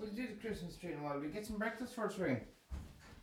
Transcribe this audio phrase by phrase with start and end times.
[0.00, 1.20] We'll do the Christmas tree in a while.
[1.20, 2.40] We get some breakfast first, Ring.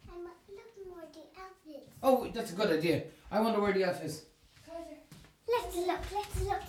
[0.08, 1.90] I'm looking for the outfits.
[2.04, 3.04] Oh, that's a good idea.
[3.32, 4.26] I wonder where the elf is.
[5.50, 6.62] Let's look, let's look, let's look.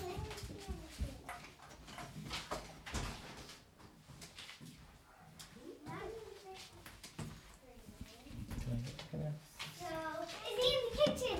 [9.78, 9.86] So,
[10.24, 11.36] is he in the kitchen?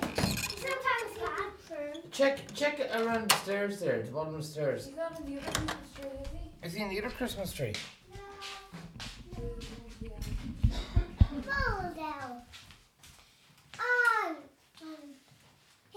[0.57, 2.09] Sometimes the.
[2.11, 4.85] Check, check around the stairs there, the bottom of the stairs.
[4.85, 6.67] He's not in the other Christmas tree, is he?
[6.67, 7.73] Is he in the other Christmas tree?
[11.29, 12.43] Fold out.
[13.79, 14.35] Oh,
[14.81, 15.15] um,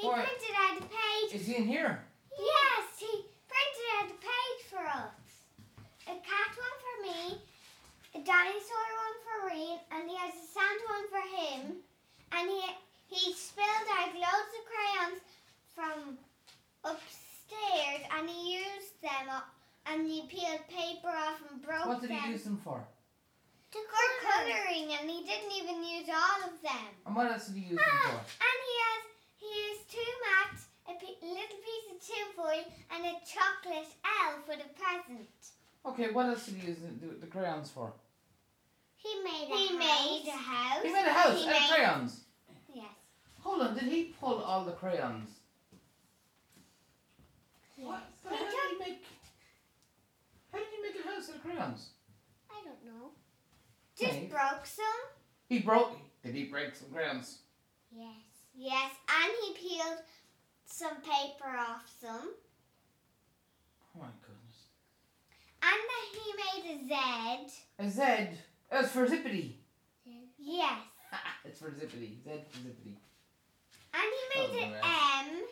[0.03, 1.31] he printed out a page.
[1.41, 2.03] Is he in here?
[2.35, 3.13] Yes, he
[3.47, 5.15] printed out a page for us.
[6.07, 7.39] A cat one for me,
[8.15, 11.63] a dinosaur one for Rian, and he has a sand one for him.
[12.33, 12.63] And he
[13.13, 15.21] he spilled out loads of crayons
[15.77, 16.19] from
[16.85, 19.49] upstairs, and he used them up,
[19.87, 21.89] and he peeled paper off and broke them.
[21.89, 22.83] What did them he use them for?
[23.73, 26.89] To for colouring, and he didn't even use all of them.
[27.07, 28.19] And what else did he use them Ah, for?
[28.19, 28.59] and
[29.41, 33.17] he has two mats, a pi- little piece of tinfoil, and a
[33.63, 35.29] chocolate elf with a present.
[35.85, 37.93] Okay, what else did he use the, the, the crayons for?
[38.97, 39.79] He made a he house.
[39.79, 40.83] made a house.
[40.83, 42.21] He made a house He out of made- crayons.
[42.75, 42.85] Yes.
[43.41, 45.29] Hold on, did he pull all the crayons?
[47.77, 47.87] yes.
[47.87, 48.03] What?
[48.23, 49.05] So He how did he make?
[50.53, 51.89] How did he make a house out of crayons?
[52.51, 53.11] I don't know.
[53.99, 54.27] Just Hey.
[54.27, 54.85] broke some.
[55.49, 55.97] He broke.
[56.23, 57.39] Did he break some crayons?
[57.91, 58.15] Yes.
[58.55, 59.99] Yes, and he peeled
[60.67, 62.31] some paper off some,
[63.95, 64.69] Oh my goodness.
[65.63, 67.63] And then he made a Z.
[67.79, 68.03] A Z.
[68.71, 69.53] Oh, That's for zippity.
[70.39, 70.81] Yes.
[71.45, 72.23] it's for zippity.
[72.25, 72.95] Z for zippity.
[73.95, 75.27] And he made Oh, an.
[75.29, 75.43] M.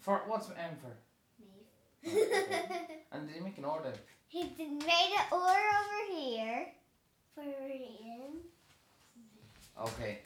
[0.00, 0.94] For what's M for?
[1.42, 2.12] Me.
[3.12, 3.92] And did he make an order?
[4.28, 6.66] He made an or over here
[7.34, 8.38] for Ian.
[9.82, 10.18] Okay.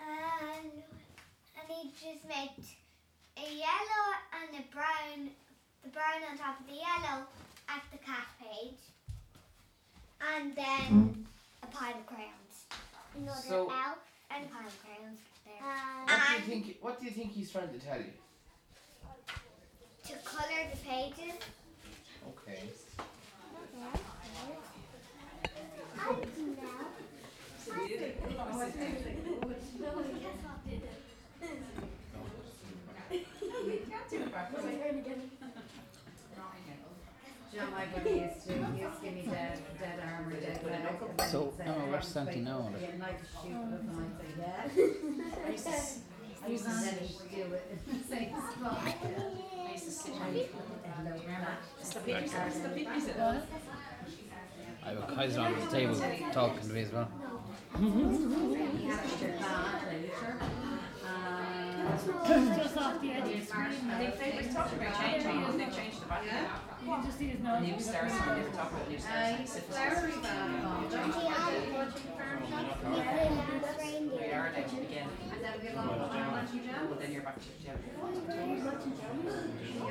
[0.00, 2.50] And, and he just made
[3.36, 5.30] a yellow and a brown,
[5.84, 7.26] the brown on top of the yellow
[7.68, 8.80] at the cat page.
[10.34, 11.26] And then
[11.62, 12.66] a pile of crayons.
[13.16, 13.98] Another So- elf
[14.30, 15.62] and a pile of crayons there.
[15.62, 16.78] What do you think?
[16.80, 18.12] What do you think he's trying to tell you?
[20.06, 21.34] to colour the pages.
[22.28, 22.62] Okay.
[37.56, 37.64] I.
[37.64, 40.74] John Michael used to, he used to give me dead, dead arm or dead leg.
[40.74, 42.58] and then So, he'd say, oh, "I where's like to Santi now?
[42.62, 45.46] fight, I'd shoot with him," I'd say, yeah.
[45.46, 45.70] I used to,
[46.44, 48.78] I used to then he'd do it in the same spot.
[48.86, 51.60] I used to sit I on used to put that low back.
[54.82, 55.96] I have a Kaiser on the table
[56.32, 57.08] talking to me as well.
[57.76, 60.38] He had to get back later.
[61.86, 63.70] And Just off the edge of the screen.
[63.98, 66.32] They, they were talking about changing it, they've changed the back of You
[66.92, 67.62] can just see his nose.
[67.62, 69.38] new stairs, so they were talking about new stairs.
[69.38, 70.90] he's a flowery bag.
[70.90, 72.78] Don't you have a watching farm shop?
[72.82, 72.88] We
[74.32, 76.82] are now again, And then we get along with our matching jam.
[76.88, 77.76] but then you're back to Jim.
[77.86, 77.90] We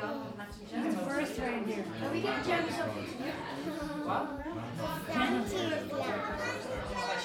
[0.01, 0.95] all have matching The jam.
[1.07, 1.85] first reindeer.
[2.03, 2.89] Are we getting jams up?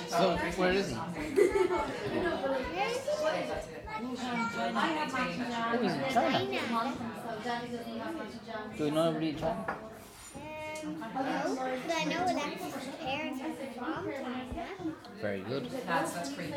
[0.09, 0.97] So, where is he?
[4.01, 5.75] I have matching jam.
[5.75, 6.93] Oh, he's in China.
[7.23, 8.71] So Daddy doesn't have matching jam.
[8.77, 9.77] Do you know anybody in China?
[11.13, 14.95] But I know Alexa's parents have a mom China.
[15.21, 15.71] Very good.
[15.87, 16.55] That's, that's creepy.
[16.55, 16.57] I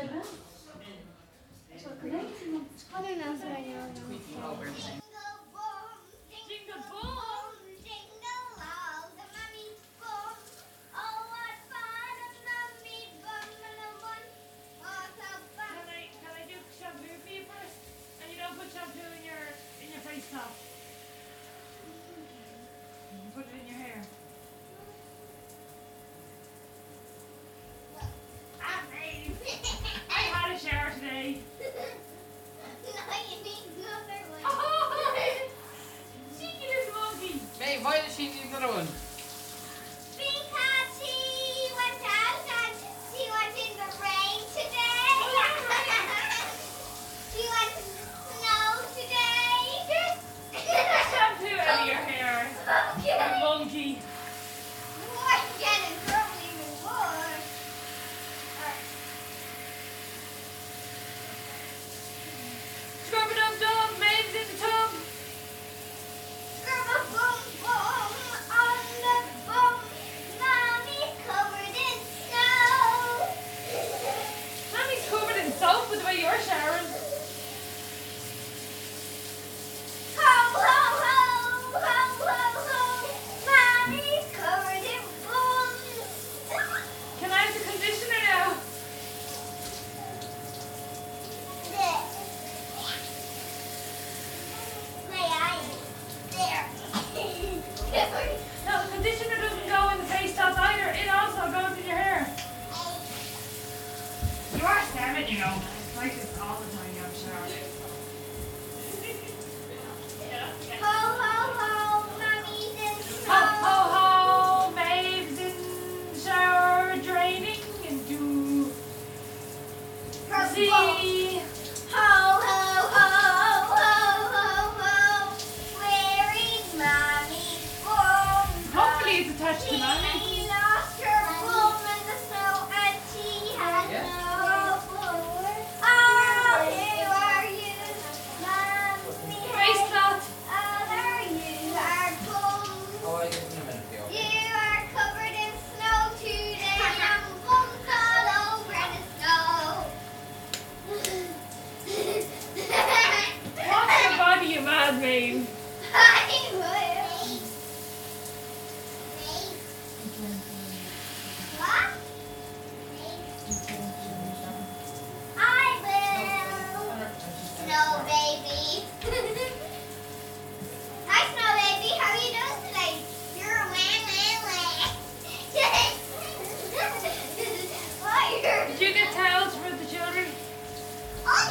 [3.02, 5.03] don't know if I know.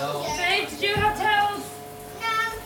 [0.04, 0.20] No.
[0.36, 1.64] Babe, did you have towels?
[2.20, 2.60] No,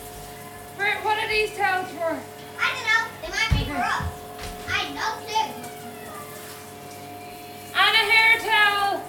[0.75, 2.17] For, what are these towels for?
[2.59, 3.03] I don't know.
[3.21, 4.09] They might be for us.
[4.67, 5.53] I have no clue.
[7.75, 9.03] And a hair towel.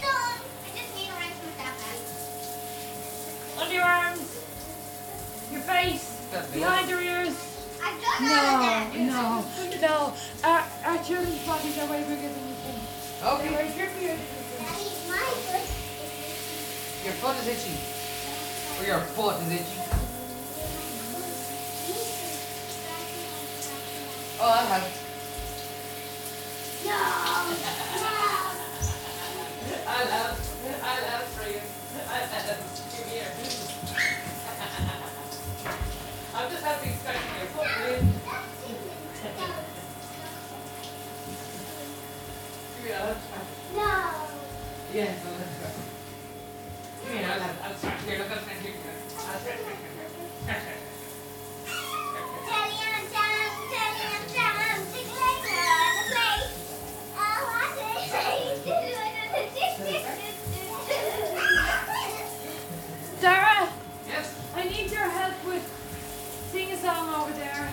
[0.00, 0.38] Done.
[0.64, 1.76] I just need to rinse myself
[3.58, 3.62] out.
[3.62, 4.28] Under your arms.
[5.52, 6.04] Your face.
[6.54, 7.36] Behind your ears.
[7.84, 8.91] I've done all of that.
[9.22, 9.44] No,
[9.80, 10.12] no.
[10.44, 12.78] Our, our children's bodies are way bigger than you think.
[13.20, 13.54] They're Okay.
[13.54, 14.58] way bigger than you think.
[14.58, 15.66] Daddy's my foot.
[17.04, 17.76] Your foot is itchy.
[18.80, 19.78] Or your foot is itchy.
[24.40, 24.98] Oh, that helps.
[26.84, 26.98] No.
[28.02, 28.18] No.
[29.86, 30.34] I love,
[30.82, 31.62] I love for you.
[32.10, 32.58] I love,
[32.90, 33.30] come here.
[36.34, 38.02] I'm just happy scratching your foot, really.
[42.82, 43.16] Give me a hug.
[43.76, 44.26] No.
[44.92, 45.68] Yes, I'll let you go.
[47.04, 47.42] Give me a hug.
[47.62, 48.18] I'll here.
[48.18, 48.90] Look, I'll here.
[49.22, 49.62] I'll.
[63.20, 63.68] Dara,
[64.08, 64.34] Yes?
[64.56, 65.62] I need your help with
[66.50, 67.72] sing a song over there.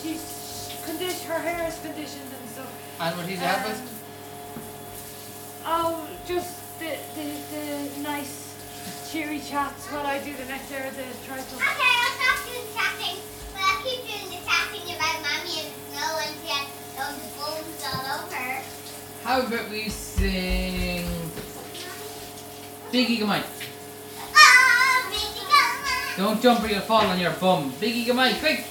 [0.00, 2.72] She's condition, her hair is conditioned and stuff.
[3.00, 3.89] And what he's help us?
[5.64, 8.54] Oh, just the, the, the nice
[9.10, 11.58] cheery chats while I do the next hour, of the trifle.
[11.58, 13.18] Okay, I'll stop doing chatting.
[13.52, 17.20] But I'll keep doing the chatting about mommy and the snow and she has those
[17.36, 18.62] bones all over.
[19.24, 21.06] How about we sing
[22.90, 23.42] Biggie Gamai?
[24.34, 26.32] Oh, baby, come on.
[26.32, 27.72] Don't jump or you'll fall on your bum.
[27.72, 28.69] Biggie Gamai, quick!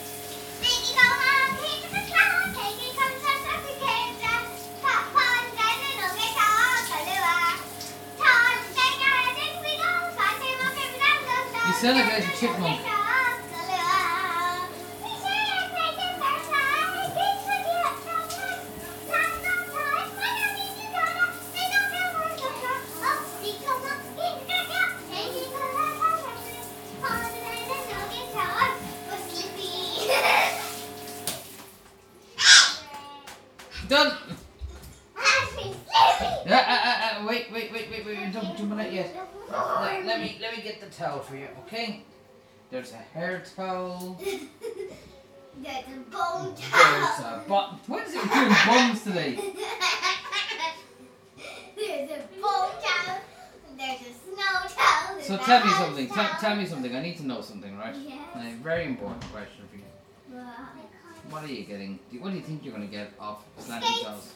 [11.81, 11.87] Go.
[11.87, 12.98] You sound like a chipmunk.
[42.79, 44.17] There's a hair towel.
[44.23, 47.35] There's a bone There's towel.
[47.35, 47.79] a bot.
[47.87, 49.35] What is it doing today?
[51.75, 53.19] There's a bone towel.
[53.77, 55.21] There's a snow towel.
[55.21, 56.07] So a tell me house something.
[56.07, 56.39] Tell, towel.
[56.39, 56.95] tell me something.
[56.95, 57.93] I need to know something, right?
[57.97, 58.17] Yes.
[58.35, 60.41] A very important question for you.
[61.29, 61.99] What are you getting?
[62.09, 64.03] do- What do you think you're going to get off slanty Skates.
[64.03, 64.33] towels?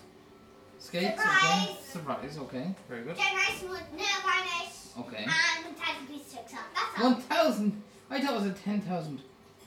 [0.79, 1.05] Skates.
[1.05, 1.15] Okay.
[1.15, 1.77] Surprise.
[1.93, 2.38] Surprise.
[2.39, 2.75] Okay.
[2.89, 3.15] Very good.
[3.15, 5.23] With nail varnish Okay.
[5.23, 6.59] and a tiny piece of sticks up.
[6.75, 7.12] That's all.
[7.13, 7.81] One thousand.
[8.13, 9.20] I thought it was a ten thousand.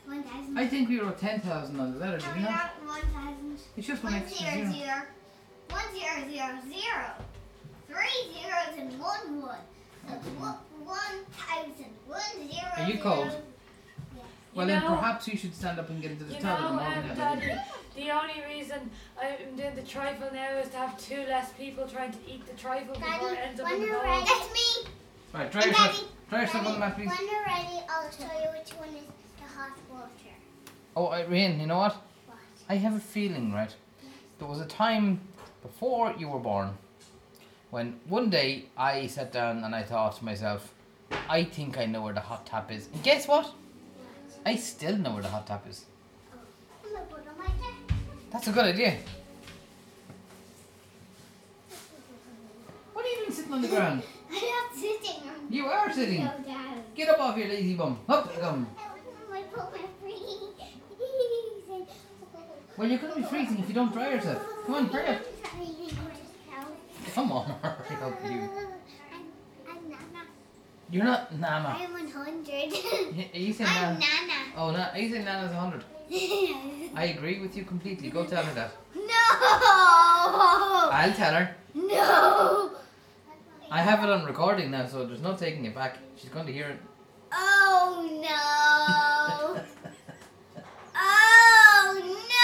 [0.07, 0.57] One thousand.
[0.59, 2.53] I think we were ten thousand on the letter, did No, we we not?
[2.53, 3.59] got one thousand.
[3.77, 4.73] It's just one One extra zero zero.
[4.73, 5.03] zero.
[5.71, 7.05] One zero zero zero.
[7.89, 9.59] Three zeros and one one.
[10.09, 11.93] So one one thousand.
[12.07, 12.71] One zero.
[12.77, 13.27] Are you cold?
[13.27, 13.37] Yes.
[14.55, 16.61] Well, You then know- perhaps you should stand up and get into the You toilet
[16.61, 17.39] know, in the um.
[17.39, 17.61] Daddy,
[17.97, 22.13] the only reason I'm doing the trifle now is to have two less people trying
[22.13, 24.03] to eat the trifle before it ends up in the bowl.
[24.05, 24.91] That's me.
[25.35, 25.97] Right, try And yourself.
[25.97, 27.09] Daddy, Try yourself on the mat, please.
[27.09, 29.05] When you're ready, I'll show you which one is
[29.39, 30.35] the hot water.
[30.97, 31.95] Oh, uh, Irene, you know what?
[32.27, 32.39] What?
[32.69, 33.73] I have a feeling, right?
[34.39, 35.21] There was a time
[35.63, 36.77] before you were born
[37.71, 40.75] when one day I sat down and I thought to myself,
[41.29, 42.89] I think I know where the hot tap is.
[42.93, 43.53] And guess what?
[44.45, 45.85] I still know where the hot tap is.
[46.35, 46.39] Oh,
[46.85, 47.95] I'm gonna put it on my desk.
[48.33, 48.97] That's a good idea.
[52.93, 54.03] What are you doing sitting on the ground?
[54.37, 55.23] I'm not sitting.
[55.29, 56.23] I'm You are sitting.
[56.23, 56.83] so down.
[56.95, 57.99] Get up off your lazy bum.
[58.09, 58.67] Up you come.
[59.33, 60.53] I put my freezing.
[62.77, 64.43] Well, you're going to be freezing if you don't dry yourself.
[64.67, 65.23] Come on, hurry up.
[67.15, 68.51] Come on, hurry up, you.
[69.69, 70.27] I'm Nana.
[70.91, 71.77] You're not Nana.
[71.81, 72.47] I'm 100.
[72.47, 74.01] Y- Are you saying I'm Nana?
[74.01, 74.57] Nana.
[74.59, 75.85] Oh, no, are you saying Nana's 100?
[76.95, 78.11] I agree with you completely.
[78.11, 78.71] Go tell her that.
[78.95, 79.03] no!
[80.93, 81.55] I'll tell her.
[81.75, 82.66] No!
[83.71, 85.99] I have it on recording now, so there's no taking it back.
[86.17, 86.79] She's going to hear it.
[87.33, 89.61] Oh no!
[90.97, 91.95] oh
[92.31, 92.37] no!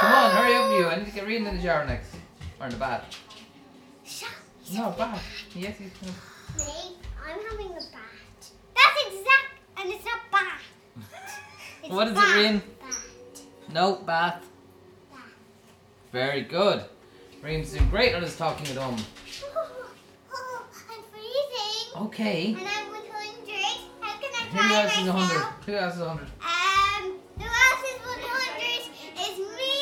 [0.00, 0.86] Come on, hurry up, you!
[0.88, 2.14] I need to get reading in the shower next,
[2.60, 3.18] or in the bath.
[4.04, 4.28] Shut
[4.74, 5.22] no bath.
[5.54, 6.12] Yes, he's going.
[6.58, 6.96] Me,
[7.26, 8.52] I'm having a bath.
[8.74, 10.62] That's exact, and it's not bath.
[11.82, 12.62] It's what is bat, it, Rain?
[12.78, 12.94] Bat.
[13.72, 14.44] No bath.
[15.10, 15.20] bath.
[16.12, 16.84] Very good.
[17.42, 18.96] Rian's doing great on his talking at home.
[20.32, 22.02] Oh, I'm freezing.
[22.06, 22.46] Okay.
[22.52, 23.80] And I'm 100.
[24.00, 25.34] How can I Who else is hundred?
[25.40, 25.64] myself?
[25.64, 26.28] Who else is hundred?
[26.44, 27.02] Um,
[27.40, 28.92] who else is 100?
[29.24, 29.72] Is me,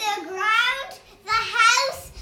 [0.00, 0.90] the ground,
[1.28, 2.12] the house,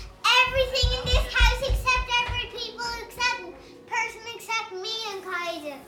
[0.43, 3.55] everything in this house except every people except
[3.87, 5.79] person except me and Kaiser.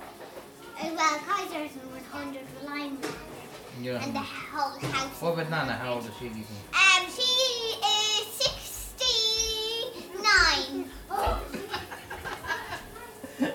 [0.79, 2.99] Uh, well, Kaiser is 100, for I'm
[3.85, 5.21] and the whole house.
[5.21, 5.73] What about Nana?
[5.73, 6.29] How old is she?
[6.29, 6.63] do you think?
[6.73, 8.54] Um, she is
[10.35, 10.91] 69.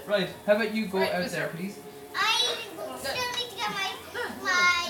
[0.07, 0.29] right.
[0.45, 1.79] How about you go out there, please?
[2.15, 2.55] I
[2.97, 3.89] still need to get my
[4.41, 4.87] my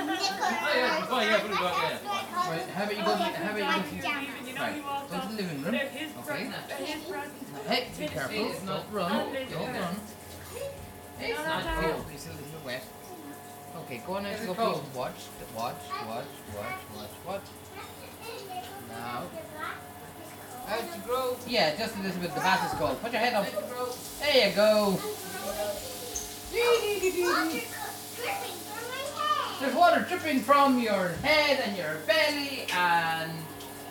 [0.00, 0.28] um knickers.
[0.30, 2.50] Oh, yeah, oh, yeah, put it back, yeah.
[2.50, 2.68] Right.
[2.70, 3.10] How about you go?
[3.10, 4.08] To, how about you go?
[4.08, 4.14] To,
[4.46, 4.74] You know, right.
[4.74, 5.74] he walked Go to the living room.
[5.74, 5.88] Okay.
[6.24, 6.68] presents.
[6.68, 7.02] They're his.
[7.66, 8.52] Hey, be careful.
[8.66, 9.10] Don't run.
[9.50, 9.96] Don't run.
[11.20, 11.92] It's not no, no.
[11.92, 12.06] cold.
[12.14, 12.84] It's a little wet.
[13.76, 14.82] Okay, go on out to it go.
[14.94, 15.14] Watch,
[15.56, 15.74] watch,
[16.06, 17.42] watch, watch, watch, watch.
[18.88, 19.24] Now.
[20.68, 21.36] Out to grow.
[21.46, 22.34] Yeah, just a little bit.
[22.34, 23.00] The bath is cold.
[23.00, 23.46] Put your head up.
[24.20, 24.98] There you go.
[29.60, 33.32] There's water dripping from your head and your belly and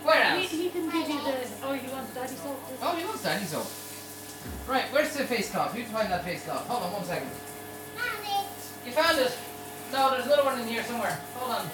[0.03, 0.51] where He, else?
[0.51, 1.35] he can give you the.
[1.63, 2.61] Oh, you want daddy soap?
[2.81, 3.67] Oh, you want daddy soap.
[4.67, 5.73] Right, where's the face cloth?
[5.73, 6.65] Who's find that face cloth?
[6.67, 7.29] Hold on one second.
[8.85, 9.37] You found it?
[9.91, 11.19] No, there's another one in here somewhere.
[11.35, 11.69] Hold on.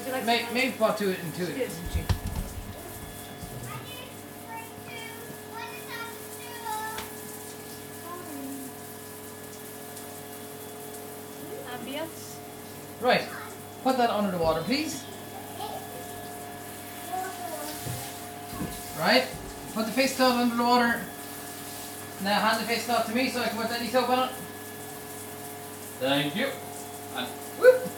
[0.00, 0.54] The you like May, some?
[0.54, 1.56] maybe bought to it into it.
[1.56, 2.00] Didn't she?
[11.74, 12.36] Ambience.
[13.00, 13.28] Right,
[13.82, 15.04] put that under the water, please.
[18.98, 19.26] Right,
[19.72, 21.00] put the face towel under the water.
[22.22, 24.34] Now hand the face towel to me so I can put daddy soap on it.
[26.00, 26.48] Thank you.
[27.16, 27.26] And
[27.58, 27.89] whoop.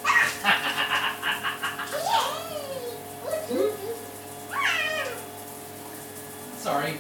[6.62, 6.95] Sorry.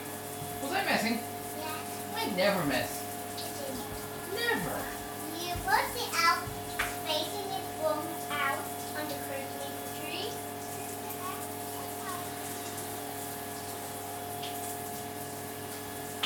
[0.60, 1.20] Was I messing?
[1.56, 1.70] Yeah.
[2.16, 3.00] I never mess.
[4.34, 4.76] Never.
[5.38, 6.42] You put it out,
[7.06, 8.02] facing it one
[8.42, 8.58] out
[8.98, 9.70] on the Christmas
[10.02, 10.34] tree.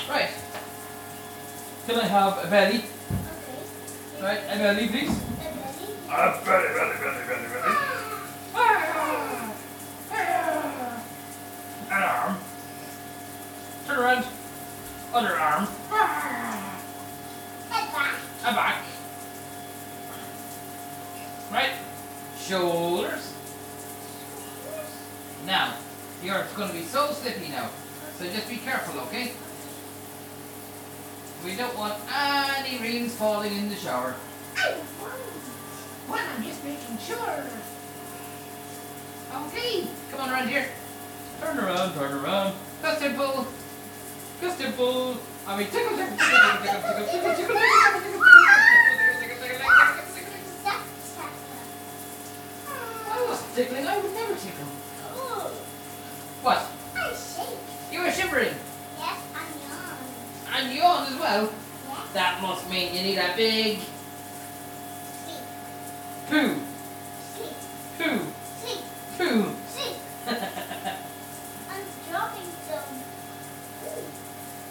[0.09, 0.33] Right.
[1.87, 2.77] Can I have a belly?
[2.79, 4.23] Okay.
[4.23, 5.11] Right, a belly, please.
[5.11, 5.93] A belly.
[6.09, 7.75] A belly, belly, belly, belly, belly.
[8.55, 9.55] Ah!
[10.11, 11.03] Ah!
[11.91, 12.46] An arm.
[13.97, 14.27] Turn around.
[15.15, 15.67] Other arm.
[15.91, 16.79] Ah!
[17.71, 18.15] Head back.
[18.45, 18.83] A back.
[21.51, 21.73] Right.
[22.39, 23.33] Shoulders.
[25.47, 25.77] Now,
[26.23, 27.71] you're going to be so slippy now.
[28.19, 29.33] So just be careful, okay?
[31.43, 34.15] We don't want any rings falling in the shower.
[36.07, 37.47] Well, I'm just making sure.
[39.47, 40.69] Okay, come on around here.
[41.41, 42.55] Turn around, turn around.
[42.83, 43.47] Go simple.
[44.41, 45.17] Go simple.
[45.47, 48.21] I mean, tickle, tickle, tickle, tickle, tickle, tickle, tickle, tickle, tickle, tickle, tickle,
[49.21, 50.67] tickle, tickle, tickle, tickle.
[53.55, 53.87] Tickling.
[53.87, 54.67] I would never tickle.
[55.15, 55.51] Oh
[56.43, 56.69] What?
[56.95, 57.59] I shake.
[57.91, 58.55] You were shivering
[58.99, 60.67] Yes, I'm young.
[60.69, 61.45] and yawn as well.
[61.89, 62.13] Yes.
[62.13, 63.79] That must mean you need a big
[65.25, 65.41] Sleep.
[66.29, 66.61] poo,
[67.35, 67.57] Sleep.
[67.99, 68.27] poo,
[68.61, 68.81] Sleep.
[69.17, 69.57] poo.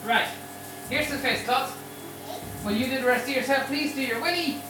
[0.06, 0.28] Right.
[0.90, 1.76] Here's the face cloth.
[2.30, 2.40] Okay.
[2.66, 3.96] Will you do the rest of yourself, please?
[3.96, 4.62] Do your willy,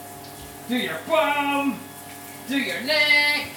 [0.68, 1.78] do your bum,
[2.48, 3.50] do your neck,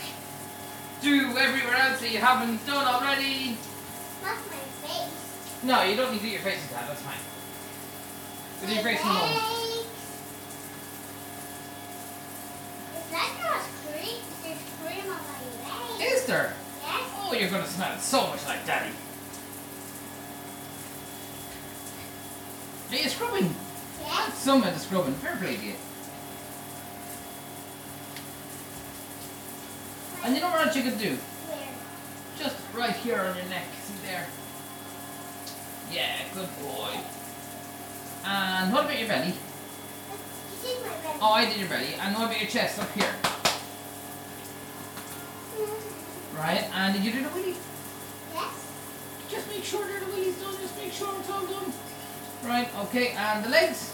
[1.01, 3.57] do everywhere else that you haven't done already.
[4.21, 5.63] Not my face.
[5.63, 6.87] No, you don't need to do your face that.
[6.87, 7.15] That's fine.
[8.67, 9.31] Do your face in a moment.
[9.31, 9.85] Legs.
[12.97, 14.17] Is that not cream?
[14.43, 16.13] There's cream on my legs.
[16.13, 16.53] Is there?
[16.83, 17.11] Yes.
[17.17, 18.91] Oh, you're gonna smell so much like Daddy.
[22.99, 23.55] Are you scrubbing?
[24.01, 24.37] Yes.
[24.39, 25.13] Some of the scrubbing.
[25.13, 25.75] Fair play to you.
[30.25, 31.15] And you know what you could do?
[31.15, 31.69] Where?
[32.37, 33.63] Just right here on your neck.
[33.83, 34.27] See there?
[35.93, 36.99] Yeah, good boy.
[38.25, 39.27] And what about your belly?
[39.27, 39.33] You
[40.61, 41.19] see my belly?
[41.21, 41.93] Oh, I did your belly.
[42.01, 43.15] And what about your chest up here?
[45.55, 46.37] Mm-hmm.
[46.37, 46.69] Right?
[46.73, 47.55] And did you do the willy?
[48.33, 48.73] Yes.
[49.31, 50.57] Just make sure that the willy's done.
[50.59, 51.71] Just make sure it's all done.
[52.43, 53.09] Right, okay.
[53.11, 53.93] And the legs?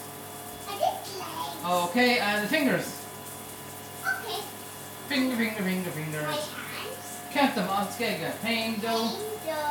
[0.69, 0.81] I did
[1.19, 1.65] legs.
[1.89, 3.01] Okay, and the fingers?
[4.05, 4.41] Okay.
[5.07, 6.49] Finger, finger, finger, My fingers.
[6.49, 7.33] hand.
[7.33, 8.39] Count them on skega.
[8.41, 8.87] Pain, do.
[8.87, 9.09] Pain,
[9.43, 9.61] do,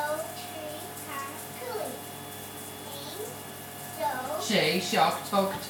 [0.40, 1.26] tree, car,
[1.60, 1.90] cooey.
[2.86, 3.26] Pain,
[3.98, 4.44] do.
[4.44, 5.66] Shay, shocked, tucked.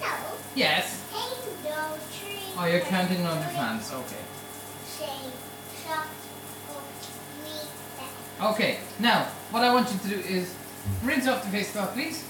[0.00, 0.08] No.
[0.54, 1.04] Yes.
[1.12, 1.68] Pain, do,
[2.18, 2.40] tree.
[2.58, 3.92] Oh, you're counting on your hands.
[3.92, 4.24] Okay.
[4.98, 5.32] Shame,
[5.84, 6.06] shock,
[7.98, 8.52] that.
[8.52, 8.78] Okay.
[8.98, 10.54] Now, what I want you to do is
[11.02, 12.24] rinse off the face cloth, please.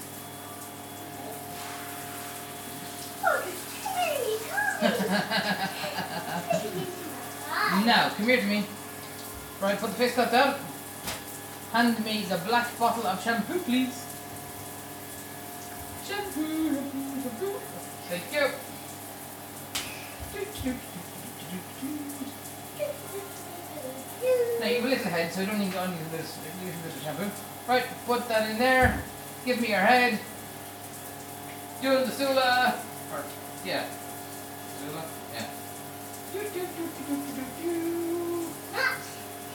[7.85, 8.65] Now, come here to me.
[9.61, 10.55] Right, put the face cloth down.
[11.71, 14.05] Hand me the black bottle of shampoo, please.
[16.05, 17.59] Shampoo, shampoo, shampoo.
[18.09, 18.51] Thank you.
[24.59, 27.01] Now you have a little head, so you don't need only this little bit of
[27.03, 27.29] shampoo.
[27.67, 29.01] Right, put that in there.
[29.45, 30.19] Give me your head.
[31.81, 32.75] Doing the Sula.
[33.13, 33.23] Or,
[33.65, 33.85] yeah.
[34.79, 35.03] Sula?
[35.33, 35.45] Yeah.
[36.33, 36.65] Do, do, do, do,
[37.07, 38.47] do, do, do.
[38.73, 38.97] Not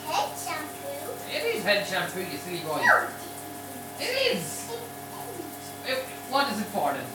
[0.05, 1.11] head shampoo.
[1.31, 2.81] It is head shampoo, you silly boy.
[2.85, 3.07] No,
[3.99, 4.39] It is.
[4.39, 4.69] it's
[5.87, 5.95] Eh,
[6.29, 7.05] What is it for then?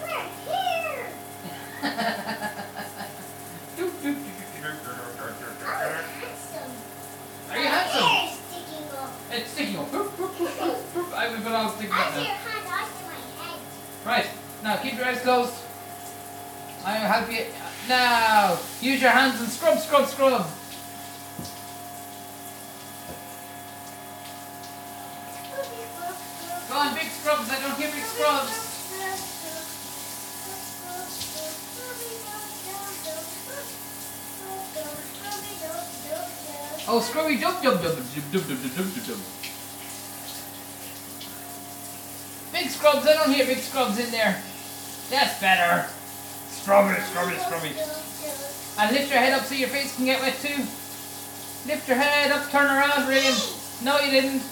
[0.00, 0.06] for
[0.50, 1.06] hair.
[1.82, 2.55] Do,
[9.36, 9.92] It's sticking up.
[9.92, 11.12] Boop, boop, boop, boop, boop.
[11.12, 12.22] I put all sticking up now.
[12.22, 13.60] hand, after my head.
[14.06, 14.30] Right,
[14.62, 15.52] now keep your eyes closed.
[16.86, 17.44] I will help you.
[17.86, 20.46] Now, use your hands and scrub, scrub, scrub.
[26.68, 27.50] Go on, big scrubs.
[27.50, 28.65] I don't hear big scrubs.
[36.88, 39.18] Oh, scrubby dub dub dub dub dub dub dub dub dub.
[42.52, 43.06] Big scrubs.
[43.06, 44.40] I don't hear big scrubs in there.
[45.10, 45.88] That's better.
[46.48, 47.72] Scrubby, scrubby, scrubby.
[48.78, 50.62] And lift your head up so your face can get wet too.
[51.66, 53.34] Lift your head up, turn around, Rain.
[53.82, 54.42] No, you didn't.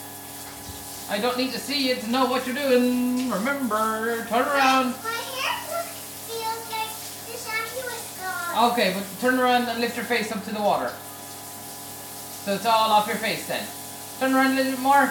[1.08, 3.30] I don't need to see you to know what you're doing.
[3.30, 4.94] Remember, turn around.
[5.04, 5.86] My hair look,
[6.26, 6.90] feels like
[7.30, 8.72] the shampoo is gone.
[8.72, 10.90] Okay, but turn around and lift your face up to the water.
[12.44, 13.64] So it's all off your face then.
[14.20, 15.10] Turn around a little bit more.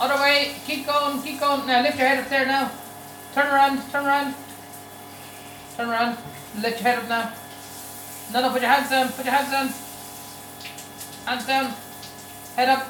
[0.00, 0.56] Other way.
[0.66, 1.64] Keep going, keep going.
[1.64, 2.72] Now lift your head up there now.
[3.34, 4.34] Turn around, turn around.
[5.76, 6.18] Turn around.
[6.60, 7.32] Lift your head up now.
[8.32, 9.12] No, no, put your hands down.
[9.12, 9.68] Put your hands down.
[11.24, 11.74] Hands down.
[12.56, 12.88] Head up.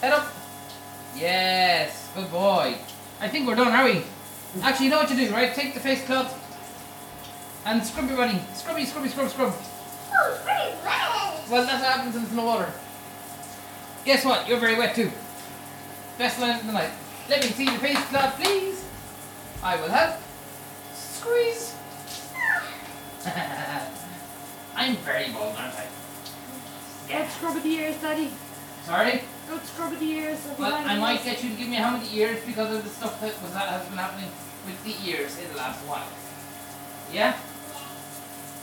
[0.00, 0.32] Head up.
[1.14, 2.08] Yes.
[2.14, 2.76] Good boy.
[3.20, 4.04] I think we're done, are we?
[4.62, 5.54] Actually, you know what to do, right?
[5.54, 6.34] Take the face cloth
[7.66, 8.40] and scrub your body.
[8.54, 9.52] Scrubby, scrubby, scrub, scrub.
[9.52, 11.19] Oh, pretty wet.
[11.50, 12.72] Well, that's what happens in the water.
[14.04, 14.48] Guess what?
[14.48, 15.10] You're very wet too.
[16.16, 16.90] Best line of the night.
[17.28, 18.84] Let me see your face cloth, please.
[19.62, 20.20] I will help.
[20.94, 21.74] Squeeze.
[24.76, 25.86] I'm very bold, aren't I?
[27.08, 28.30] Go scrub of the ears, Daddy.
[28.84, 29.22] Sorry?
[29.48, 30.38] Go scrub of the ears.
[30.56, 33.20] Well, I might get you to give me how many ears because of the stuff
[33.20, 34.30] that was that has been happening
[34.64, 36.06] with the ears in the last while.
[37.12, 37.36] Yeah?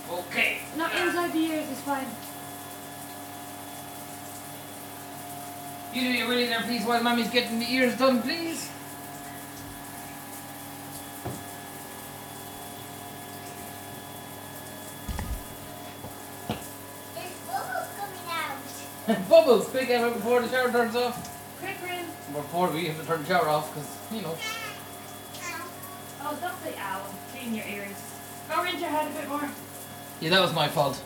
[0.10, 0.60] Okay.
[0.78, 2.08] Not inside the ears is fine.
[5.98, 8.70] You do your really there, please, while mommy's getting the ears done, please.
[17.16, 19.30] There's bubbles coming out.
[19.30, 21.34] Bubbles, quick, Emma, before the shower turns off.
[21.60, 22.06] Quick, Rian.
[22.34, 24.38] Before we have to turn the shower off, because, you know.
[26.30, 27.06] Oh, don't say ow.
[27.32, 27.96] Clean your ears.
[28.50, 29.48] Go rinse your head a bit more.
[30.20, 31.02] Yeah, that was my fault.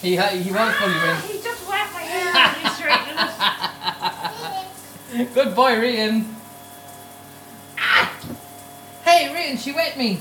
[0.00, 1.26] He, ha- he was fully Ah, rinsed.
[1.30, 4.68] he just wet my hair and he straightened it.
[5.34, 6.24] Good boy, Rian.
[7.78, 8.10] Ah!
[9.04, 10.18] Hey, Rian, she wet me.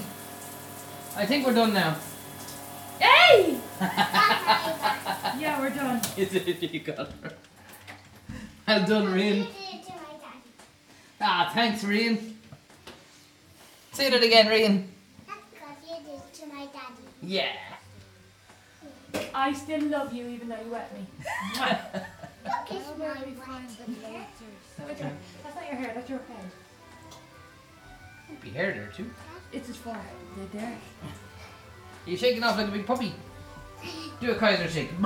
[1.15, 1.95] I think we're done now.
[2.99, 3.57] Hey!
[5.39, 5.99] Yeah, we're done.
[6.17, 7.33] you did, you got her.
[8.67, 9.33] Well done, You Rian.
[9.33, 10.51] did it to my daddy.
[11.21, 12.33] Ah, thanks, Rian.
[13.93, 14.85] Say that again, Rian.
[15.25, 17.07] That's because you did it to my daddy.
[17.23, 17.55] Yeah.
[19.33, 21.07] I still love you even though you wet me.
[22.43, 23.15] Look, it's my
[24.85, 25.11] wet hair.
[25.43, 26.51] That's not your hair, that's your head.
[28.41, 29.09] Be hair there too.
[29.51, 30.03] It's his forehead.
[30.37, 30.77] They're there.
[32.05, 33.13] You're shaking off like a big puppy.
[34.19, 34.89] Do a Kaiser shake.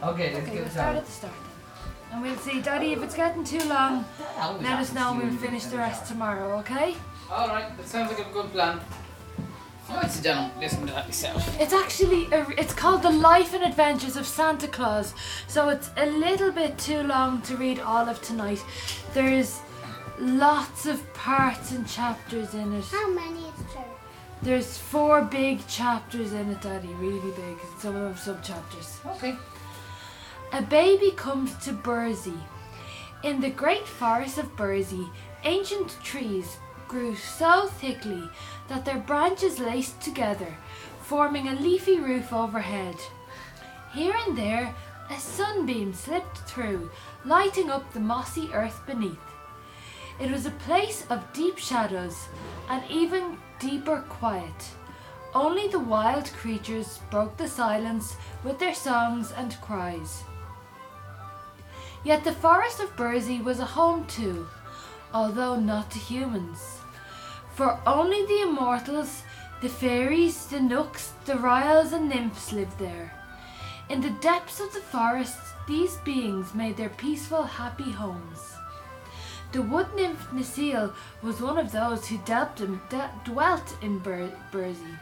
[0.00, 0.96] Okay, let's Okay, give we'll it start time.
[0.98, 2.12] at the start then.
[2.12, 4.04] And we'll see, Daddy, if it's getting too long,
[4.60, 6.94] let us know and we'll finish the rest tomorrow, okay?
[7.30, 8.80] Alright, that sounds like a good plan.
[9.88, 11.60] I might sit down and listen to that myself.
[11.60, 15.14] It's actually, a, it's called The Life and Adventures of Santa Claus.
[15.46, 18.62] So it's a little bit too long to read all of tonight.
[19.14, 19.60] There's
[20.18, 22.84] lots of parts and chapters in it.
[22.84, 23.84] How many is there?
[24.42, 27.58] There's four big chapters in it, Daddy, really big.
[27.60, 29.00] and Some of them sub chapters.
[29.16, 29.36] Okay.
[30.52, 32.40] A baby comes to Burzee.
[33.22, 35.10] In the great forest of Burzee,
[35.44, 38.28] ancient trees grew so thickly
[38.68, 40.56] that their branches laced together,
[41.02, 42.96] forming a leafy roof overhead.
[43.92, 44.74] Here and there,
[45.10, 46.90] a sunbeam slipped through,
[47.24, 49.18] lighting up the mossy earth beneath.
[50.20, 52.28] It was a place of deep shadows
[52.68, 54.70] and even deeper quiet.
[55.34, 60.24] Only the wild creatures broke the silence with their songs and cries.
[62.04, 64.46] Yet the forest of Burzee was a home too,
[65.12, 66.77] although not to humans.
[67.58, 69.24] For only the immortals,
[69.62, 73.12] the fairies, the knooks, the ryls, and nymphs lived there.
[73.88, 78.54] In the depths of the forest, these beings made their peaceful, happy homes.
[79.50, 84.38] The wood nymph Necile was one of those who dealt in, de- dwelt in Bur-
[84.52, 85.00] Burzee.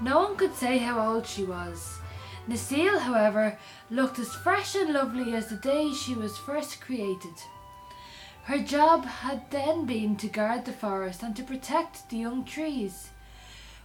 [0.00, 2.00] No one could say how old she was.
[2.48, 3.56] Necile, however,
[3.92, 7.36] looked as fresh and lovely as the day she was first created.
[8.46, 13.08] Her job had then been to guard the forest and to protect the young trees.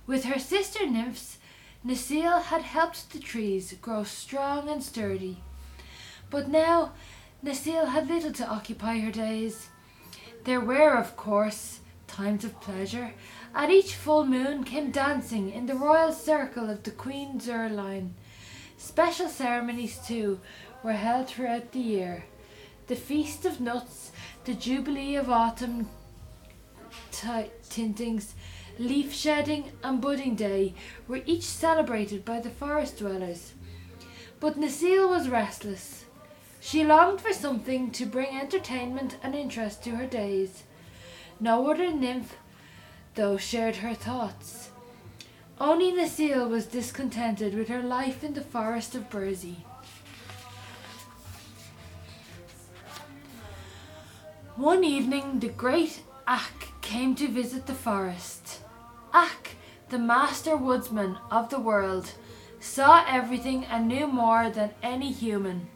[0.05, 1.39] With her sister nymphs,
[1.83, 5.41] Necile had helped the trees grow strong and sturdy.
[6.29, 6.91] But now,
[7.43, 9.69] Necile had little to occupy her days.
[10.43, 13.15] There were, of course, times of pleasure.
[13.55, 18.11] At each full moon came dancing in the royal circle of the Queen Zurline.
[18.77, 20.39] Special ceremonies, too,
[20.83, 22.25] were held throughout the year.
[22.85, 24.10] The Feast of Nuts,
[24.43, 25.87] the Jubilee of Autumn
[27.11, 28.33] ti- tintings,
[28.79, 30.73] Leaf Shedding, and Budding Day
[31.07, 33.53] were each celebrated by the forest dwellers.
[34.39, 36.05] But Necile was restless.
[36.59, 40.63] She longed for something to bring entertainment and interest to her days.
[41.39, 42.35] No other nymph,
[43.13, 44.69] though, shared her thoughts.
[45.59, 49.57] Only Necile was discontented with her life in the forest of Burzee.
[54.57, 58.59] One evening, the great Ak came to visit the forest.
[59.13, 59.55] Ak,
[59.87, 62.11] the master woodsman of the world,
[62.59, 65.69] saw everything and knew more than any human.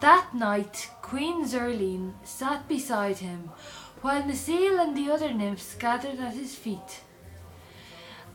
[0.00, 3.50] That night, Queen Zurline sat beside him,
[4.02, 7.00] while Necile and the other nymphs gathered at his feet.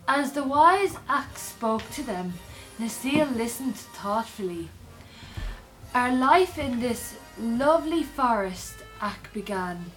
[0.07, 2.33] As the wise Ak spoke to them,
[2.79, 4.69] Necile listened thoughtfully.
[5.93, 9.91] Our life in this lovely forest, Ak began,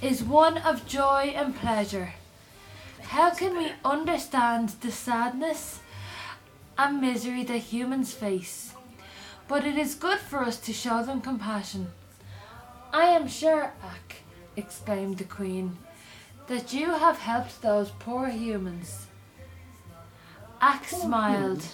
[0.00, 2.14] is one of joy and pleasure.
[3.02, 5.80] How can we understand the sadness
[6.78, 8.74] and misery that humans face?
[9.48, 11.92] But it is good for us to show them compassion.
[12.92, 14.22] I am sure, Ak,
[14.56, 15.76] exclaimed the Queen,
[16.46, 19.06] that you have helped those poor humans.
[20.60, 21.64] Ak smiled.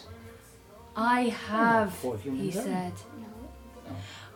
[0.97, 1.94] I have,
[2.25, 2.94] he said.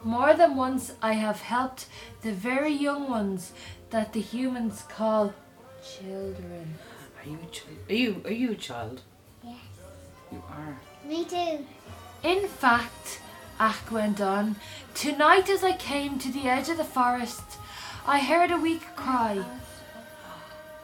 [0.05, 1.87] More than once I have helped
[2.23, 3.53] the very young ones
[3.91, 5.33] that the humans call
[5.85, 6.75] children.
[7.23, 7.79] Are you a child?
[7.89, 9.03] Are you, are you a child?
[9.45, 9.57] Yes.
[10.33, 10.77] You are.
[11.07, 11.65] Me too.
[12.25, 13.21] In fact,
[13.61, 14.57] Ak went on,
[14.95, 17.59] tonight as I came to the edge of the forest,
[18.07, 19.45] I heard a weak cry.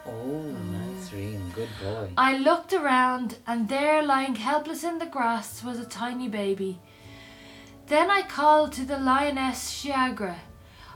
[0.05, 2.09] Oh, that's dream, Good boy.
[2.17, 6.79] I looked around, and there, lying helpless in the grass, was a tiny baby.
[7.89, 10.35] Then I called to the lioness Shiegra.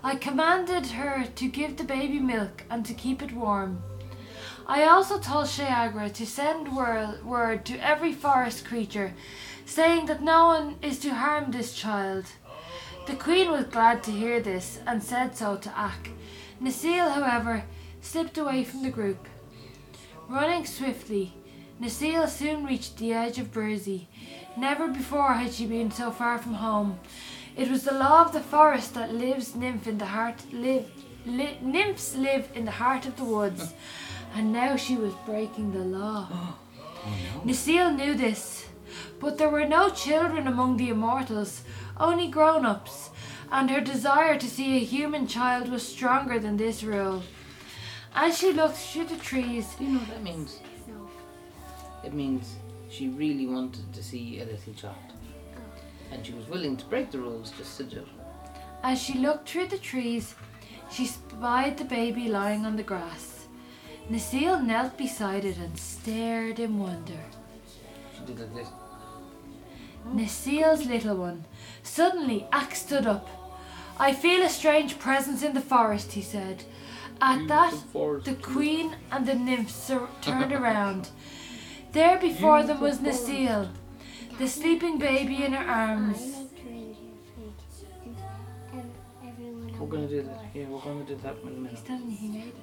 [0.03, 3.81] I commanded her to give the baby milk and to keep it warm.
[4.67, 9.15] I also told Shiegra to send word to every forest creature,
[9.65, 12.25] saying that no one is to harm this child.
[13.07, 16.11] The queen was glad to hear this and said so to Ak.
[16.61, 17.63] Necile, however,
[18.01, 19.27] slipped away from the group.
[20.29, 21.33] Running swiftly,
[21.81, 24.07] Necile soon reached the edge of Burzee.
[24.57, 26.99] Never before had she been so far from home.
[27.55, 30.89] It was the law of the forest that lives nymph in the heart live
[31.25, 33.73] li- nymphs live in the heart of the woods,
[34.35, 36.27] and now she was breaking the law.
[37.05, 38.65] Oh, Necile knew this,
[39.19, 41.63] but there were no children among the immortals,
[41.97, 43.09] only grown-ups,
[43.51, 47.23] and her desire to see a human child was stronger than this rule.
[48.15, 50.59] As she looked through the trees, Do you know what that means?
[52.03, 52.09] No.
[52.09, 52.55] It means
[52.89, 54.95] she really wanted to see a little child.
[55.55, 55.59] Oh.
[56.11, 58.07] And she was willing to break the rules just to do it.
[58.83, 60.35] As she looked through the trees,
[60.91, 63.47] she spied the baby lying on the grass.
[64.11, 67.19] Necile knelt beside it and stared in wonder.
[68.13, 68.67] She did like this.
[70.13, 71.45] Necile's little one.
[71.81, 73.29] Suddenly, Ak stood up.
[73.97, 76.65] I feel a strange presence in the forest, he said.
[77.21, 77.73] At that,
[78.25, 81.09] the queen and the nymphs sur- turned around.
[81.93, 83.69] There before them was Necile,
[84.39, 86.17] the sleeping baby in her arms.
[86.17, 86.97] I like to eat
[87.37, 88.15] your food.
[88.73, 90.39] And ev- everyone We're gonna do that.
[90.55, 91.85] Yeah, we're gonna do that in a He's minute.
[91.85, 92.55] telling me he made it.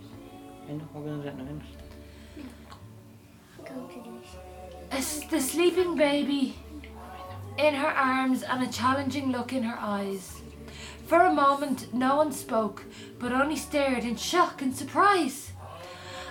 [0.69, 1.63] I know, we're gonna do that in a minute.
[3.65, 4.31] go to this.
[4.91, 6.57] A s- the sleeping baby
[7.57, 10.43] in her arms and a challenging look in her eyes.
[11.07, 12.85] For a moment, no one spoke,
[13.21, 15.53] but only stared in shock and surprise.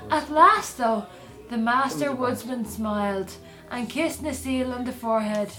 [0.10, 1.06] At last, though,
[1.50, 3.32] the master woodsman smiled
[3.72, 5.50] and kissed Necile on the forehead.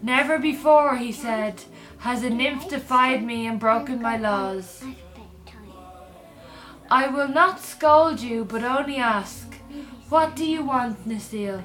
[0.00, 1.64] Never before, he said,
[1.98, 4.84] has a nymph defied me and broken my laws.
[6.88, 9.54] I will not scold you, but only ask,
[10.08, 11.62] What do you want, Necile?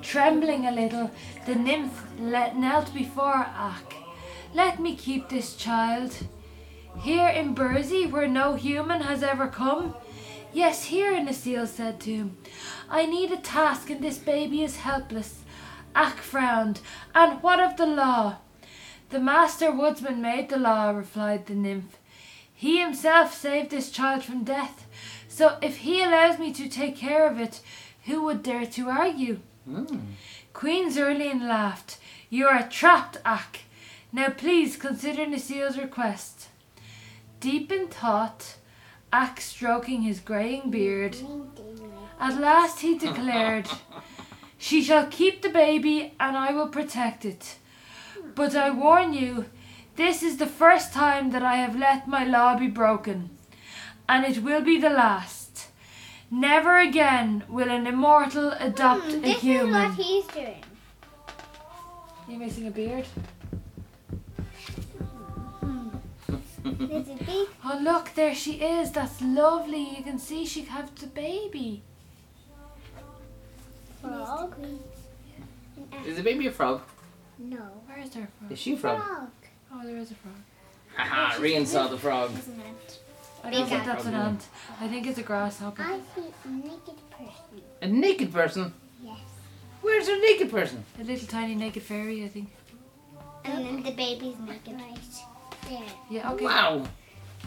[0.00, 1.10] Trembling a little,
[1.44, 3.94] the nymph knelt before Ak.
[4.54, 6.14] Let me keep this child.
[7.00, 9.94] Here in Burzee, where no human has ever come?
[10.52, 12.36] Yes, here, Necile said to him.
[12.88, 15.44] I need a task, and this baby is helpless.
[15.94, 16.80] Ak frowned.
[17.14, 18.38] And what of the law?
[19.10, 21.98] The master woodsman made the law, replied the nymph.
[22.54, 24.86] He himself saved this child from death.
[25.28, 27.60] So if he allows me to take care of it,
[28.04, 29.40] who would dare to argue?
[29.68, 30.00] Mm.
[30.52, 31.98] Queen Zurline laughed.
[32.30, 33.60] You are trapped, Ak.
[34.12, 36.48] Now please consider Necile's request.
[37.40, 38.56] Deep in thought,
[39.12, 41.16] Ak stroking his greying beard,
[42.20, 43.66] at last he declared,
[44.58, 47.56] She shall keep the baby and I will protect it.
[48.34, 49.46] But I warn you,
[49.96, 53.30] this is the first time that I have let my law be broken,
[54.08, 55.68] and it will be the last.
[56.30, 60.62] Never again will an immortal adopt Hmm, a this is what he's doing.
[62.28, 63.06] You're missing a beard.
[66.64, 68.90] There's a big Oh look, there she is.
[68.92, 69.96] That's lovely.
[69.96, 71.82] You can see she has the baby.
[74.00, 74.54] frog.
[76.06, 76.82] Is the baby a frog?
[77.38, 77.58] No.
[77.86, 78.52] Where is her frog?
[78.52, 79.02] Is she a frog?
[79.02, 79.28] Frog,
[79.72, 80.34] Oh, there is a frog.
[80.96, 82.30] Haha, Rian saw the frog.
[82.38, 82.98] isn't it?
[83.44, 84.46] I don't think that's an ant.
[84.80, 85.82] I think it's a grasshopper.
[85.82, 87.62] I see a naked person.
[87.82, 88.72] A naked person?
[89.02, 89.18] Yes.
[89.80, 90.84] Where's a naked person?
[91.00, 92.48] A little tiny naked fairy, I think.
[93.44, 94.74] And then the baby's naked.
[94.74, 94.98] Right.
[95.68, 95.82] There.
[96.10, 96.44] Yeah, okay.
[96.44, 96.84] Wow.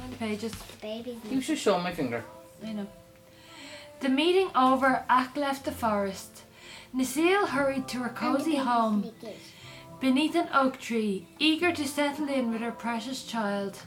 [0.02, 0.52] On the pages.
[0.52, 2.24] The baby's You should show my finger.
[2.66, 2.88] I know.
[4.00, 6.44] The meeting over, Ak left the forest.
[6.96, 9.12] Necile hurried to her cozy home
[10.02, 13.78] beneath an oak tree, eager to settle in with her precious child.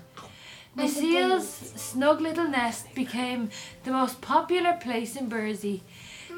[0.76, 3.50] And Necile's snug little nest became
[3.82, 5.82] the most popular place in Burzee.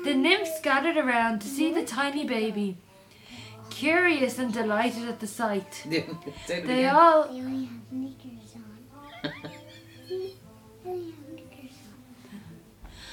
[0.05, 2.77] The nymphs gathered around to see the tiny baby,
[3.81, 5.75] curious and delighted at the sight.
[5.85, 6.95] Say it They again.
[6.95, 8.73] all They only have knickers on.
[10.09, 11.77] They only have knickers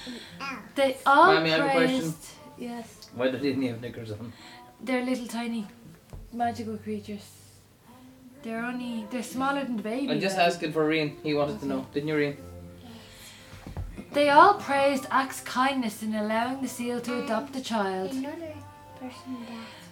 [0.07, 0.13] on.
[0.41, 0.59] Ow.
[0.75, 1.99] they all Mommy, I have a question.
[2.01, 2.25] praised
[2.57, 4.31] yes, Why didn't he have knickers on?
[4.81, 5.65] they're little tiny
[6.31, 7.25] magical creatures.
[8.43, 10.11] They're only they're smaller than the baby.
[10.11, 10.43] I'm just though.
[10.49, 11.09] asking for Rian.
[11.23, 11.85] He wanted to know.
[11.93, 12.35] Didn't you, Rian?
[14.11, 18.11] They all praised Ak's kindness in allowing Necile to adopt the child.
[18.11, 18.53] Another
[18.99, 19.82] person that's naked.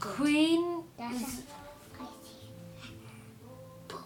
[0.00, 1.42] Queen That's a,
[2.00, 3.96] I see.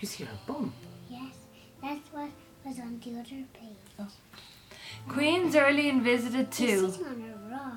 [0.00, 0.72] You see her bum.
[1.08, 1.34] Yes,
[1.82, 2.28] that's what
[2.64, 3.76] was on the other page.
[3.98, 4.08] Oh.
[5.08, 7.74] Queen Zurline visited This too, is on a rock.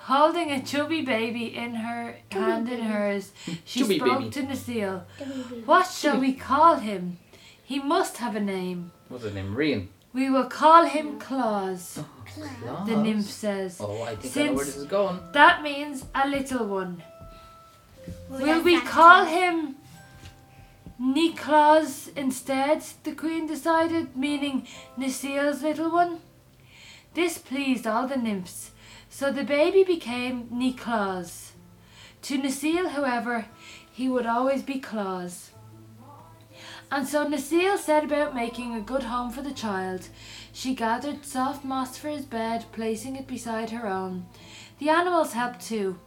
[0.00, 3.32] holding a chubby baby in her hand in hers.
[3.64, 4.30] She Chubby spoke baby.
[4.30, 5.02] to Necile.
[5.64, 7.18] What shall we call him?
[7.64, 8.92] He must have a name.
[9.08, 9.54] What's his name?
[9.54, 9.88] Rian.
[10.18, 12.86] We will call him Claus, oh, Cloud.
[12.88, 13.76] the nymph says.
[13.80, 15.20] Oh, I think I know where Since- this is going.
[15.32, 17.04] That means a little one.
[18.28, 19.34] Well, Will we call true.
[19.38, 19.76] him
[21.00, 22.82] Niklaus instead?
[23.04, 24.66] The queen decided, meaning
[24.98, 26.18] Necile's little one.
[27.14, 28.72] This pleased all the nymphs,
[29.08, 31.52] so the baby became Niklaus.
[32.22, 33.46] To Necile, however,
[33.92, 35.50] he would always be Claus.
[36.90, 40.08] And so Necile set about making a good home for the child.
[40.52, 44.26] She gathered soft moss for his bed, placing it beside her own.
[44.78, 45.98] The animals helped too.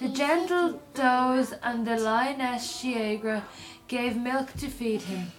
[0.00, 3.42] The gentle does and the lioness Shiegra
[3.86, 5.32] gave milk to feed him.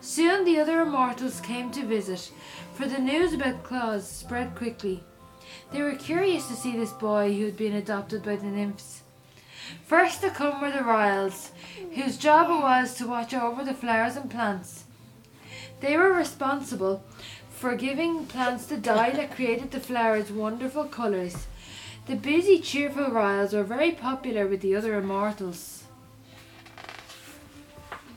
[0.00, 2.30] Soon the other immortals came to visit,
[2.74, 5.02] for the news about Claus spread quickly.
[5.72, 9.03] They were curious to see this boy who had been adopted by the nymphs.
[9.86, 11.52] First to come were the Ryls,
[11.94, 14.84] whose job it was to watch over the flowers and plants.
[15.80, 17.02] They were responsible
[17.50, 21.46] for giving plants the dye that created the flowers' wonderful colours.
[22.06, 25.84] The busy, cheerful Ryls were very popular with the other immortals.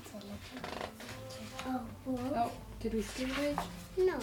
[0.03, 2.19] It's a little- Oh.
[2.35, 3.57] Oh, did we skip a page?
[3.97, 4.19] No.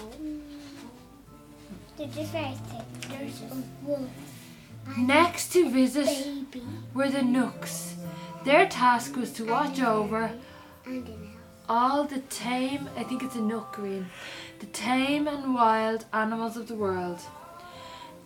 [1.96, 3.10] They're just very thick.
[3.10, 4.10] There's a wolf.
[4.86, 7.94] And Next to visit baby were the Knooks.
[8.44, 10.30] Their task was to watch over
[10.84, 11.68] and an elf.
[11.68, 14.06] all the tame, I think it's a Knook green,
[14.60, 17.20] the tame and wild animals of the world.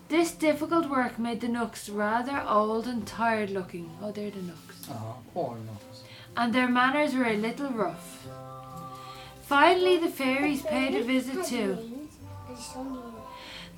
[0.09, 3.91] This difficult work made the Knooks rather old and tired looking.
[4.03, 4.87] Oh, they're the Knooks.
[4.91, 6.03] Oh, ah, poor Knooks.
[6.37, 8.27] And their manners were a little rough.
[9.43, 12.09] Finally, the fairies paid a visit Has too.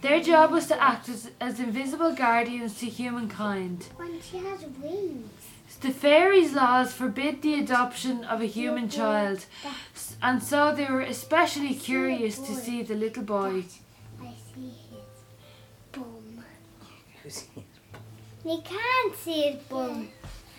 [0.03, 3.87] Their job was to act as, as invisible guardians to humankind.
[3.97, 5.31] when she has wings.
[5.83, 9.47] The fairies' laws forbid the adoption of a human child,
[9.95, 13.65] s- and so they were especially curious to see the little boy.
[14.21, 15.23] I see his
[15.93, 16.45] bum.
[17.25, 17.65] He?
[18.45, 20.09] You can't see his bum.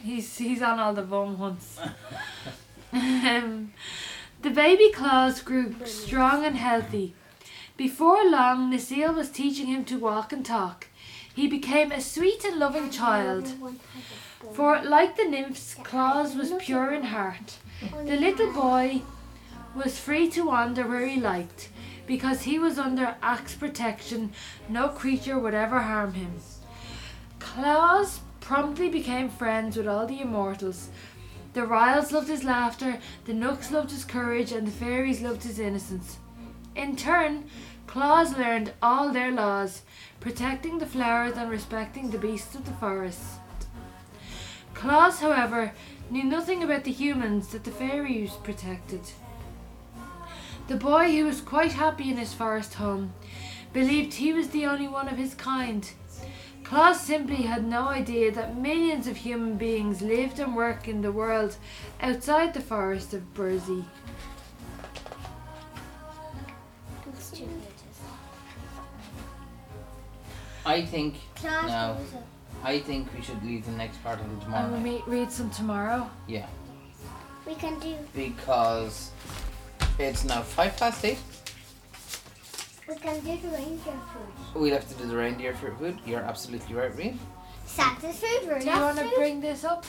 [0.03, 1.79] He's he's on all the bum hunts.
[2.93, 3.73] um,
[4.41, 7.13] the baby Claus grew strong and healthy.
[7.77, 10.87] Before long, Necile was teaching him to walk and talk.
[11.33, 13.53] He became a sweet and loving child.
[14.53, 17.57] For, like the nymphs, Claus was pure in heart.
[18.05, 19.01] The little boy
[19.75, 21.69] was free to wander where he liked.
[22.05, 24.33] Because he was under Ak's protection,
[24.67, 26.33] no creature would ever harm him.
[27.39, 30.89] Claus promptly became friends with all the immortals.
[31.53, 35.59] The Ryls loved his laughter, the Knooks loved his courage, and the fairies loved his
[35.59, 36.17] innocence.
[36.75, 37.45] In turn,
[37.87, 39.81] Claus learned all their laws,
[40.19, 43.21] protecting the flowers and respecting the beasts of the forest.
[44.73, 45.73] Claus, however,
[46.09, 49.01] knew nothing about the humans that the fairies protected.
[50.67, 53.13] The boy, who was quite happy in his forest home,
[53.73, 55.89] believed he was the only one of his kind.
[56.63, 61.11] Claus simply had no idea that millions of human beings lived and worked in the
[61.11, 61.57] world
[62.01, 63.83] outside the forest of Burzee.
[70.65, 71.97] I think Claus No.
[72.63, 74.67] I think we should leave the next part until And tomorrow.
[74.69, 74.83] we'll night.
[74.83, 76.09] meet, read some tomorrow.
[76.27, 76.45] Yeah,
[77.45, 77.95] We can do.
[78.15, 79.09] because
[79.97, 81.17] it's now five past eight.
[82.87, 84.61] We can do the reindeer food.
[84.61, 85.97] We'll have to do the reindeer for food.
[86.05, 87.17] You're absolutely right, Reed.
[87.65, 88.59] Santa's food.
[88.59, 89.85] Do you want to bring this up?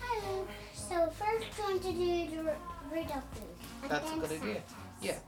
[0.00, 0.46] Hello.
[0.74, 2.50] So first, we're going to do the Ru-
[2.90, 3.88] Rudolph food.
[3.88, 4.42] That's a good Santa.
[4.42, 4.62] idea.
[5.02, 5.18] Yeah.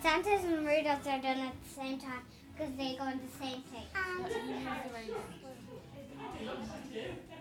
[0.00, 2.22] Santa's and Rudolph's are done at the same time
[2.56, 3.82] because they go in the same thing.
[6.94, 7.33] And